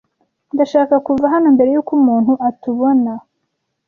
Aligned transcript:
Ndashaka 0.53 0.95
kuva 1.07 1.25
hano 1.33 1.47
mbere 1.55 1.69
yuko 1.75 1.91
umuntu 1.99 2.31
atubona. 2.49 3.11